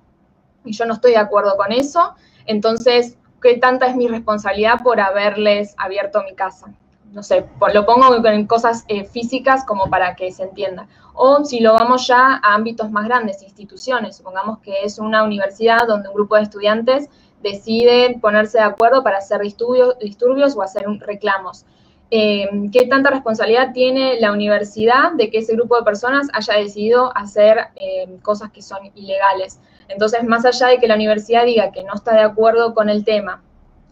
[0.63, 2.13] y yo no estoy de acuerdo con eso,
[2.45, 6.71] entonces qué tanta es mi responsabilidad por haberles abierto mi casa.
[7.11, 10.87] No sé, lo pongo en cosas eh, físicas como para que se entienda.
[11.13, 15.87] O si lo vamos ya a ámbitos más grandes, instituciones, supongamos que es una universidad
[15.87, 17.09] donde un grupo de estudiantes
[17.43, 21.65] decide ponerse de acuerdo para hacer disturbios, disturbios o hacer reclamos.
[22.13, 27.15] Eh, ¿Qué tanta responsabilidad tiene la universidad de que ese grupo de personas haya decidido
[27.15, 29.61] hacer eh, cosas que son ilegales?
[29.87, 33.05] Entonces, más allá de que la universidad diga que no está de acuerdo con el
[33.05, 33.41] tema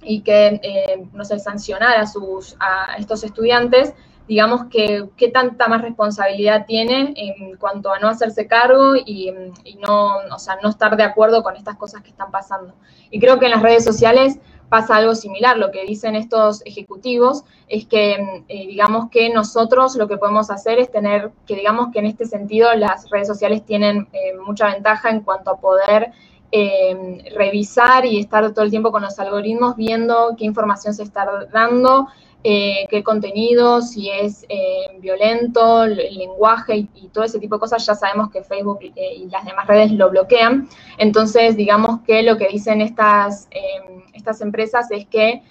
[0.01, 2.57] y que, eh, no sé, sancionar a, sus,
[2.97, 3.93] estos estudiantes,
[4.27, 9.75] digamos que qué tanta más responsabilidad tiene en cuanto a no hacerse cargo y, y,
[9.75, 12.73] no, o sea, no estar de acuerdo con estas cosas que están pasando.
[13.11, 15.57] Y creo que en las redes sociales pasa algo similar.
[15.57, 20.79] Lo que dicen estos ejecutivos es que, eh, digamos que nosotros lo que podemos hacer
[20.79, 25.09] es tener, que digamos que en este sentido las redes sociales tienen eh, mucha ventaja
[25.09, 26.11] en cuanto a poder
[26.51, 31.27] eh, revisar y estar todo el tiempo con los algoritmos viendo qué información se está
[31.51, 32.07] dando,
[32.43, 37.85] eh, qué contenido, si es eh, violento, el lenguaje y, todo ese tipo de cosas,
[37.85, 40.69] ya sabemos que Facebook eh, y las demás redes lo bloquean.
[40.97, 45.43] Entonces, digamos que lo que dicen estas, em, estas empresas es que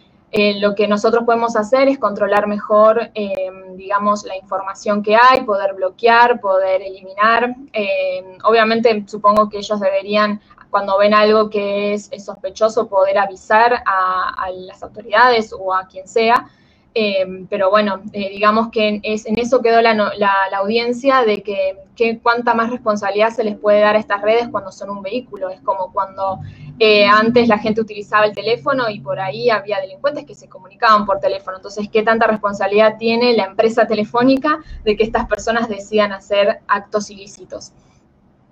[0.61, 5.73] lo que nosotros podemos hacer es controlar mejor, em, digamos, la información que hay, poder
[5.75, 7.55] bloquear, poder eliminar.
[7.73, 14.35] Em, obviamente, supongo que ellos deberían cuando ven algo que es, sospechoso, poder avisar a,
[14.37, 16.47] a, las autoridades o a quien sea,
[16.95, 20.11] eh, pero bueno, eh, digamos que es, en eso quedó la,
[20.57, 24.91] audiencia de que, cuánta más responsabilidad se les puede dar a estas redes cuando son
[24.91, 25.51] un vehículo.
[25.51, 26.41] Es como cuando
[26.79, 31.07] eh, antes la gente utilizaba el teléfono y por ahí había delincuentes que se comunicaban
[31.07, 31.57] por teléfono.
[31.57, 37.11] Entonces, ¿qué tanta responsabilidad tiene la empresa telefónica de que estas personas decidan hacer actos
[37.11, 37.73] ilícitos?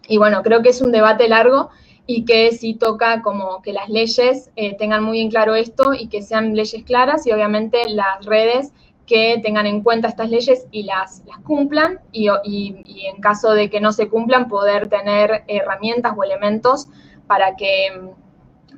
[0.08, 1.70] Y bueno, creo que es un debate largo
[2.06, 6.08] y que sí toca como que las leyes eh, tengan muy en claro esto y
[6.08, 8.72] que sean leyes claras y obviamente las redes
[9.06, 13.70] que tengan en cuenta estas leyes y las, las cumplan y, y, en caso de
[13.70, 16.88] que no se cumplan poder tener herramientas o elementos
[17.26, 18.10] para que,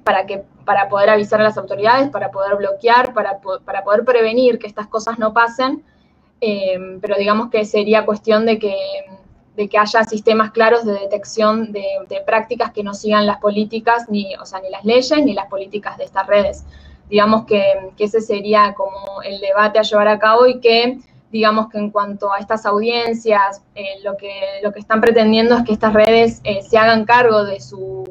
[0.05, 4.59] para que para poder avisar a las autoridades, para poder bloquear, para, para poder prevenir
[4.59, 5.83] que estas cosas no pasen,
[6.43, 8.77] eh, pero digamos que sería cuestión de que
[9.59, 11.83] de que haya sistemas claros de detección de,
[12.25, 15.99] prácticas que no sigan las políticas, ni, o sea, ni las leyes, ni las políticas
[15.99, 16.65] de estas redes.
[17.11, 17.61] Digamos que,
[17.99, 21.01] ese sería como el debate a llevar a cabo y que,
[21.33, 24.31] digamos que en cuanto a estas audiencias, eh, lo, que,
[24.63, 28.09] lo que están pretendiendo es que estas redes eh, se hagan cargo de su...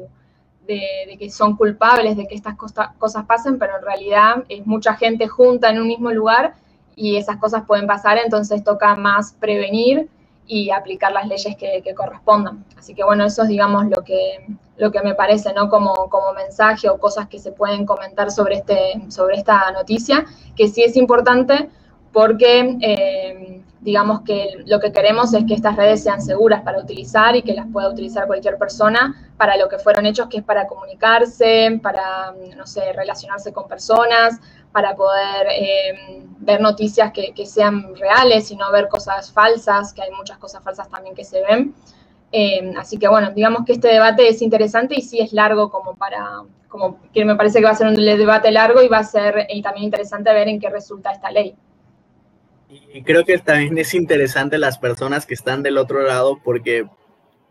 [0.66, 5.26] De, que son culpables de que estas cosas pasen, pero en realidad es mucha gente
[5.26, 6.56] junta en un mismo lugar
[6.94, 10.10] y esas cosas pueden pasar, entonces toca más prevenir
[10.48, 12.64] y aplicar las leyes que, correspondan.
[12.76, 14.46] Así que bueno, eso es digamos lo que,
[14.78, 15.68] lo que me parece, ¿no?
[15.68, 20.24] Como, como mensaje o cosas que se pueden comentar sobre, este, sobre esta noticia,
[20.56, 21.68] que sí es importante
[22.12, 27.36] porque eh, digamos que lo que queremos es que estas redes sean seguras para utilizar
[27.36, 30.66] y que las pueda utilizar cualquier persona para lo que fueron hechos, que es para
[30.66, 34.40] comunicarse, para, no sé, relacionarse con personas,
[34.72, 40.10] para poder eh, ver noticias que, sean reales y no ver cosas falsas, que hay
[40.10, 41.74] muchas cosas falsas también que se ven.
[42.30, 45.94] Eh, así que bueno, digamos que este debate es interesante y sí es largo como
[45.94, 49.04] para, como que me parece que va a ser un debate largo y va a
[49.04, 51.56] ser y también interesante ver en qué resulta esta ley.
[52.92, 56.86] Y creo que también es interesante las personas que están del otro lado porque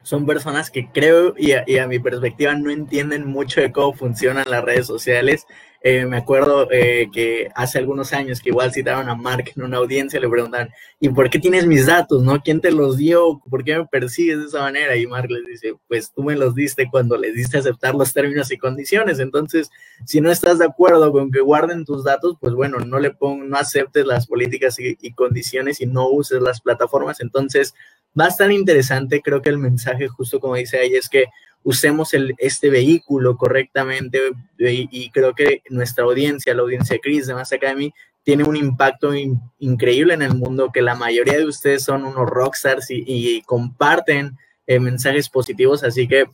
[0.08, 4.64] son personas que creo y a, mi perspectiva no entienden mucho de cómo funcionan las
[4.64, 5.46] redes sociales.
[5.90, 9.78] Eh, me acuerdo eh, que hace algunos años que igual citaron a Mark en una
[9.78, 10.70] audiencia, le preguntan,
[11.00, 12.24] ¿y por qué tienes mis datos?
[12.24, 12.42] ¿No?
[12.42, 13.42] ¿Quién te los dio?
[13.50, 14.98] ¿Por qué me persigues de esa manera?
[14.98, 18.52] Y Mark les dice, pues tú me los diste cuando les diste aceptar los términos
[18.52, 19.20] y condiciones.
[19.20, 19.70] Entonces,
[20.06, 23.50] si no estás de acuerdo con que guarden tus datos, pues bueno, no le pon,
[23.50, 27.22] no aceptes las políticas y, y condiciones y no uses las plataformas.
[27.22, 27.74] Entonces,
[28.20, 29.22] va a estar interesante.
[29.22, 31.28] Creo que el mensaje, justo como dice ahí, es que
[31.64, 34.20] usemos el, este vehículo correctamente
[34.58, 37.94] y, creo que nuestra audiencia, la audiencia de Chris de Mass Academy,
[38.24, 39.12] tiene un impacto
[39.60, 44.80] increíble en el mundo, que la mayoría de ustedes son unos rockstars y, comparten eh,
[44.80, 46.26] mensajes positivos, así que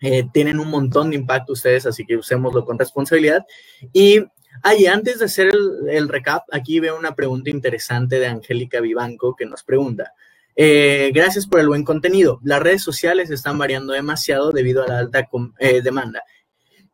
[0.00, 3.44] eh, tienen un montón de impacto ustedes, así que usémoslo con responsabilidad.
[3.92, 4.24] Y
[4.62, 5.50] Ah, y antes de hacer
[5.88, 10.12] el, recap, aquí veo una pregunta interesante de Angélica Vivanco que nos pregunta.
[10.56, 12.38] Eh, gracias por el buen contenido.
[12.42, 16.22] Las redes sociales están variando demasiado debido a la alta eh, demanda,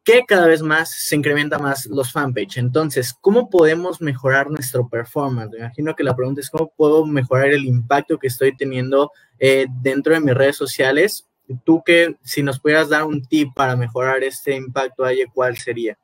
[0.02, 2.56] que cada vez más se incrementa más los fanpage.
[2.56, 5.52] Entonces, ¿cómo podemos mejorar nuestro performance?
[5.52, 9.66] Me imagino que la pregunta es cómo puedo mejorar el impacto que estoy teniendo eh,
[9.82, 11.26] dentro de mis redes sociales.
[11.64, 15.98] Tú que, si nos pudieras dar un tip para mejorar este impacto, ¿cuál sería?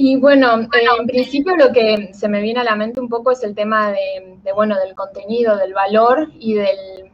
[0.00, 3.32] Y bueno, eh, en principio lo que se me viene a la mente un poco
[3.32, 7.10] es el tema de, bueno, del contenido, del valor y del,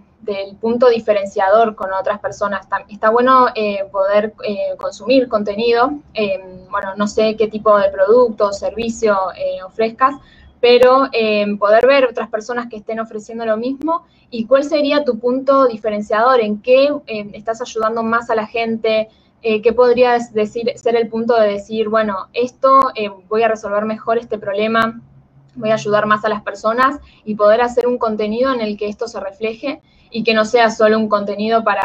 [0.61, 2.67] punto diferenciador con otras personas.
[2.89, 5.99] Está, bueno eh, poder eh, consumir contenido,
[6.71, 9.19] bueno, no sé qué tipo de producto o servicio
[9.67, 10.15] ofrezcas,
[10.61, 11.11] pero
[11.59, 16.41] poder ver otras personas que estén ofreciendo lo mismo y cuál sería tu punto diferenciador,
[16.41, 16.89] en qué
[17.35, 19.09] estás ayudando más a la gente,
[19.47, 23.85] eh, ¿qué podrías decir, ser el punto de decir, bueno, esto eh, voy a resolver
[23.85, 25.03] mejor este problema,
[25.55, 28.89] voy a ayudar más a las personas y poder hacer un contenido en el que
[28.89, 29.81] esto se refleje
[30.15, 31.83] y que no sea solo un contenido para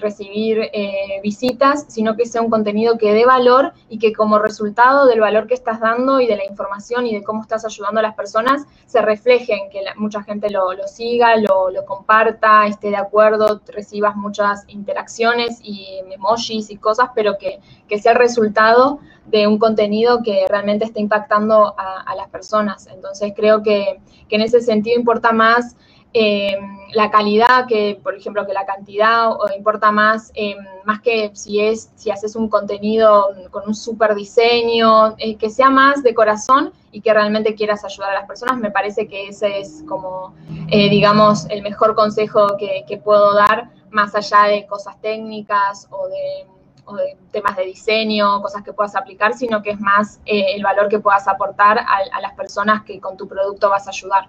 [0.00, 5.06] recibir eh, visitas, sino que sea un contenido que dé valor y que como resultado
[5.06, 8.02] del valor que estás dando y de la información y de cómo estás ayudando a
[8.02, 13.62] las personas, se refleje en que mucha gente lo, siga, lo, comparta, esté de acuerdo,
[13.68, 17.60] recibas muchas interacciones y emojis y cosas, pero que,
[17.98, 22.86] sea el resultado de un contenido que realmente esté impactando a, las personas.
[22.88, 25.76] Entonces creo que, que en ese sentido importa más
[26.12, 26.58] eh,
[26.92, 31.60] la calidad que, por ejemplo, que la cantidad, o importa más, eh, más que si
[31.60, 36.72] es, si haces un contenido con un súper diseño, eh, que sea más de corazón
[36.90, 40.34] y que realmente quieras ayudar a las personas, me parece que ese es como,
[40.66, 46.46] digamos, el mejor consejo que, puedo dar, más allá de cosas técnicas o de,
[47.30, 51.26] temas de diseño, cosas que puedas aplicar, sino que es más el valor que puedas
[51.28, 54.28] aportar a las personas que con tu producto vas a ayudar.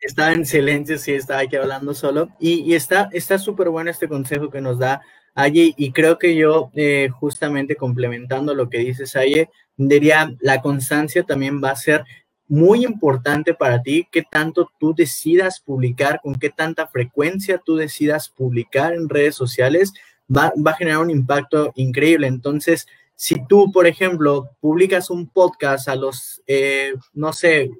[0.00, 2.28] estaba en silencio, sí, estaba aquí hablando solo.
[2.38, 5.02] Y, está súper bueno este consejo que nos da
[5.34, 5.74] Aye.
[5.76, 11.62] Y creo que yo, eh, justamente complementando lo que dices, Aye, diría, la constancia también
[11.62, 12.04] va a ser
[12.48, 18.28] muy importante para ti, qué tanto tú decidas publicar, con qué tanta frecuencia tú decidas
[18.28, 19.92] publicar en redes sociales,
[20.34, 22.26] va, a generar un impacto increíble.
[22.26, 27.70] Entonces, si tú, por ejemplo, publicas un podcast a los, eh, no sé,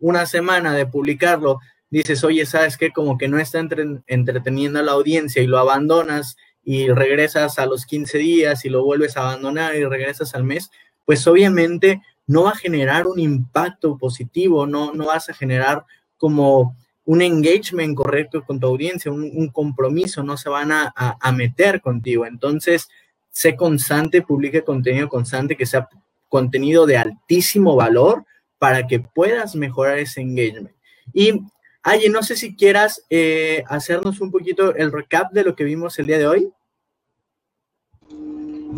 [0.00, 1.58] una semana de publicarlo,
[1.90, 2.90] dices, oye, ¿sabes qué?
[2.90, 7.86] Como que no está entreteniendo a la audiencia y lo abandonas y regresas a los
[7.86, 10.70] 15 días y lo vuelves a abandonar y regresas al mes,
[11.04, 15.84] pues obviamente no va a generar un impacto positivo, no, no vas a generar
[16.16, 21.80] como un engagement correcto con tu audiencia, un, compromiso, no se van a, a, meter
[21.80, 22.26] contigo.
[22.26, 22.88] Entonces,
[23.30, 25.88] sé constante, publique contenido constante, que sea
[26.28, 28.24] contenido de altísimo valor
[28.58, 30.74] para que puedas mejorar ese engagement.
[31.12, 31.42] Y,
[31.88, 35.96] Aye, no sé si quieras eh, hacernos un poquito el recap de lo que vimos
[36.00, 36.50] el día de hoy.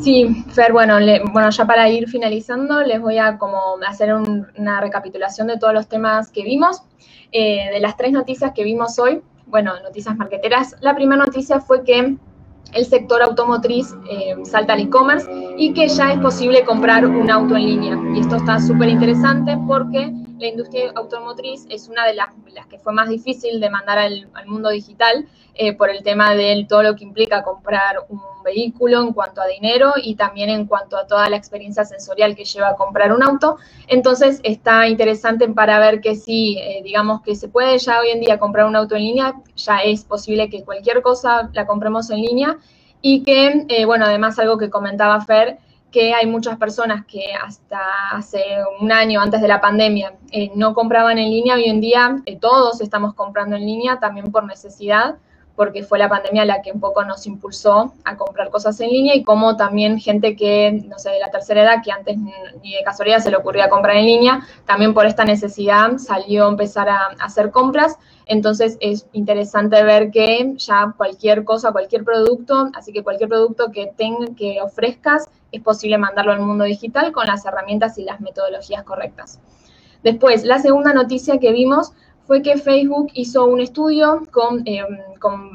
[0.00, 0.96] Sí, Fer, bueno,
[1.32, 5.88] bueno, ya para ir finalizando, les voy a como hacer una recapitulación de todos los
[5.88, 6.82] temas que vimos.
[7.32, 11.84] Eh, de las tres noticias que vimos hoy, bueno, noticias marqueteras, la primera noticia fue
[11.84, 12.16] que
[12.72, 17.56] el sector automotriz eh, salta al e-commerce y que ya es posible comprar un auto
[17.56, 17.98] en línea.
[18.14, 22.28] Y esto está súper interesante porque la industria automotriz es una de las,
[22.68, 26.82] que fue más difícil de mandar al, mundo digital eh, por el tema de todo
[26.82, 31.06] lo que implica comprar un vehículo en cuanto a dinero y también en cuanto a
[31.06, 33.56] toda la experiencia sensorial que lleva comprar un auto.
[33.88, 38.20] Entonces está interesante para ver que si, eh, digamos que se puede ya hoy en
[38.20, 42.22] día comprar un auto en línea, ya es posible que cualquier cosa la compremos en
[42.22, 42.58] línea
[43.02, 45.58] y que, eh, bueno, además algo que comentaba Fer,
[45.90, 47.80] que hay muchas personas que hasta
[48.12, 48.42] hace
[48.80, 52.38] un año antes de la pandemia eh, no compraban en línea, hoy en día eh,
[52.38, 55.16] todos estamos comprando en línea también por necesidad,
[55.58, 59.16] porque fue la pandemia la que un poco nos impulsó a comprar cosas en línea
[59.16, 62.16] y como también gente que, no sé, de la tercera edad, que antes
[62.62, 66.50] ni de casualidad se le ocurría comprar en línea, también por esta necesidad salió a
[66.50, 67.98] empezar a, hacer compras.
[68.26, 73.90] Entonces es interesante ver que ya cualquier cosa, cualquier producto, así que cualquier producto que,
[73.96, 78.82] tenga, que ofrezcas, es posible mandarlo al mundo digital con las herramientas y las metodologías
[78.84, 79.40] correctas.
[80.02, 81.92] Después, la segunda noticia que vimos
[82.26, 84.84] fue que Facebook hizo un estudio con, eh,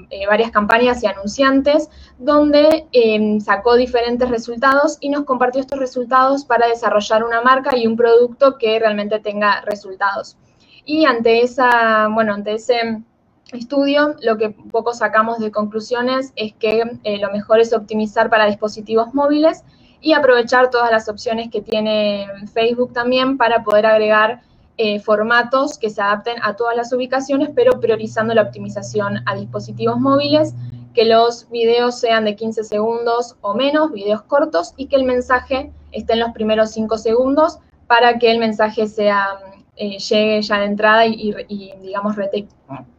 [0.09, 1.87] eh, varias campañas y anunciantes
[2.17, 7.85] donde eh, sacó diferentes resultados y nos compartió estos resultados para desarrollar una marca y
[7.85, 10.35] un producto que realmente tenga resultados.
[10.83, 13.03] Y ante esa, bueno, ante ese
[13.51, 18.47] estudio, lo que poco sacamos de conclusiones es que eh, lo mejor es optimizar para
[18.47, 19.63] dispositivos móviles
[20.04, 24.41] y aprovechar todas las opciones que tiene Facebook también para poder agregar
[24.78, 29.99] eh, formatos que se adapten a todas las ubicaciones, pero priorizando la optimización a dispositivos
[29.99, 30.54] móviles,
[30.93, 35.72] que los videos sean de 15 segundos o menos, videos cortos, y que el mensaje
[35.91, 39.39] esté en los primeros 5 segundos para que el mensaje sea
[39.78, 41.34] eh, llegue ya de entrada y,
[41.82, 42.16] digamos,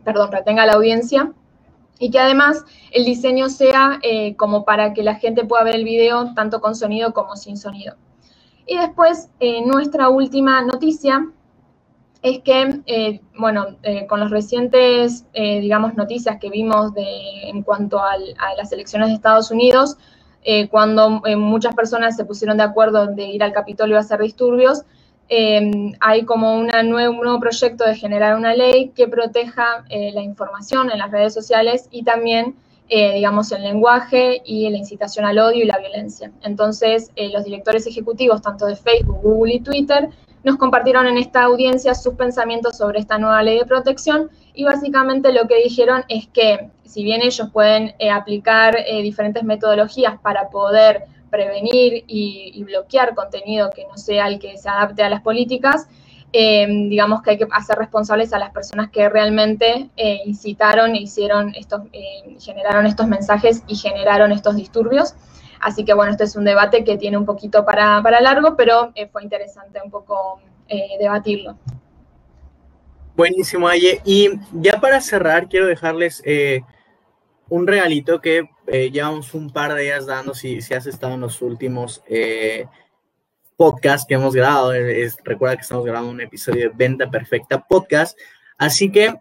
[0.05, 1.33] perdón, retenga la audiencia
[1.99, 5.85] y que además el diseño sea eh, como para que la gente pueda ver el
[5.85, 7.97] video tanto con sonido como sin sonido.
[8.67, 11.31] Y después, eh, nuestra última noticia
[12.23, 13.77] es que, bueno,
[14.09, 18.17] con las recientes, digamos, noticias que vimos de, en cuanto a
[18.57, 19.99] las elecciones de Estados Unidos,
[20.71, 24.85] cuando muchas personas se pusieron de acuerdo de ir al Capitolio a hacer disturbios,
[25.29, 30.91] Em, hay como un nuevo proyecto de generar una ley que proteja eh, la información
[30.91, 32.57] en las redes sociales y también,
[32.91, 36.31] eh, digamos, el lenguaje y la incitación al odio y la violencia.
[36.43, 40.11] Entonces, eh, los directores ejecutivos, tanto de Facebook, Google y Twitter,
[40.43, 45.33] nos compartieron en esta audiencia sus pensamientos sobre esta nueva ley de protección y básicamente
[45.33, 52.05] lo que dijeron es que si bien ellos pueden aplicar diferentes metodologías para poder prevenir
[52.07, 55.89] y, bloquear contenido que no sea el que se adapte a las políticas,
[56.33, 61.03] eh, digamos que hay que hacer responsables a las personas que realmente eh, incitaron e
[61.03, 65.15] hicieron estos, eh, generaron estos mensajes y generaron estos disturbios.
[65.61, 68.93] Así que bueno, este es un debate que tiene un poquito para, para largo, pero
[69.11, 70.41] fue interesante un poco
[71.01, 71.57] debatirlo.
[73.17, 74.01] Buenísimo, Aye.
[74.05, 76.23] Y ya para cerrar, quiero dejarles
[77.49, 81.21] un regalito que eh, llevamos un par de días dando, si, si has estado en
[81.21, 82.67] los últimos eh,
[83.57, 84.73] podcasts que hemos grabado,
[85.25, 88.19] recuerda que estamos grabando un episodio de Venta Perfecta Podcast,
[88.59, 89.15] así que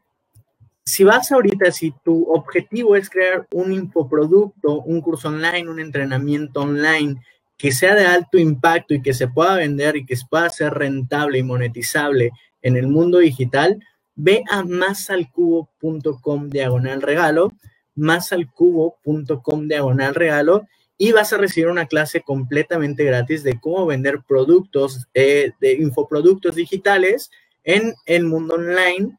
[0.85, 6.61] si vas ahorita, si tu objetivo es crear un infoproducto, un curso online, un entrenamiento
[6.61, 7.21] online
[7.57, 11.37] que sea de alto impacto y que se pueda vender y que pueda ser rentable
[11.37, 13.79] y monetizable en el mundo digital,
[14.15, 17.53] ve a masalcubo.com diagonal regalo
[17.95, 20.67] másalcubo.com diagonal regalo
[20.97, 26.55] y vas a recibir una clase completamente gratis de cómo vender productos, eh, de infoproductos
[26.55, 27.31] digitales
[27.63, 29.17] en el mundo online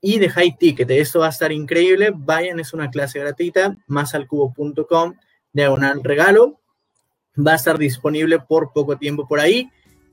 [0.00, 0.90] y de high ticket.
[0.90, 2.12] Esto va a estar increíble.
[2.14, 5.14] Vayan, es una clase gratuita, másalcubo.com
[5.52, 6.60] diagonal regalo.
[7.36, 9.70] Va a estar disponible por poco tiempo por ahí.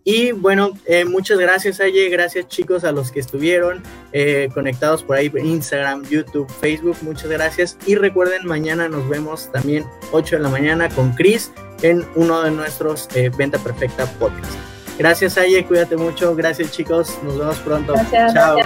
[0.07, 3.81] Y bueno, eh, muchas gracias Aye, gracias chicos a los que estuvieron
[4.13, 7.75] eh, conectados por ahí Instagram, YouTube, Facebook, muchas gracias.
[7.87, 11.51] Y recuerden, mañana nos vemos también 8 de la mañana con Chris
[11.81, 14.53] en uno de nuestros eh, Venta Perfecta podcast.
[14.99, 17.93] Gracias Aye, cuídate mucho, gracias chicos, nos vemos pronto.
[17.93, 18.57] Gracias, chao.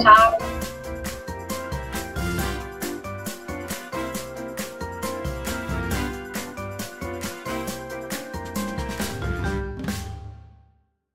[0.00, 0.73] chao.